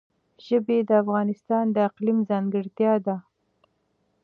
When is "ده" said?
3.05-3.15